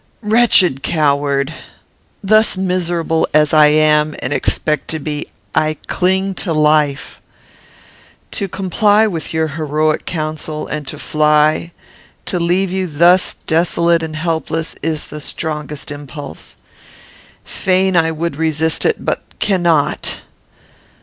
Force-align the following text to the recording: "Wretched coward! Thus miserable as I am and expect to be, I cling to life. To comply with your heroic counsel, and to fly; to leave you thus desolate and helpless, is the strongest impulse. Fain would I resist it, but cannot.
"Wretched 0.23 0.81
coward! 0.81 1.53
Thus 2.23 2.57
miserable 2.57 3.27
as 3.35 3.53
I 3.53 3.67
am 3.67 4.15
and 4.17 4.33
expect 4.33 4.87
to 4.87 4.97
be, 4.97 5.27
I 5.53 5.77
cling 5.85 6.33
to 6.41 6.53
life. 6.53 7.21
To 8.31 8.47
comply 8.47 9.05
with 9.05 9.31
your 9.31 9.49
heroic 9.49 10.05
counsel, 10.07 10.65
and 10.65 10.87
to 10.87 10.97
fly; 10.97 11.71
to 12.25 12.39
leave 12.39 12.71
you 12.71 12.87
thus 12.87 13.35
desolate 13.45 14.01
and 14.01 14.15
helpless, 14.15 14.75
is 14.81 15.05
the 15.05 15.21
strongest 15.21 15.91
impulse. 15.91 16.55
Fain 17.43 17.93
would 18.17 18.35
I 18.35 18.39
resist 18.39 18.85
it, 18.85 19.05
but 19.05 19.21
cannot. 19.37 20.21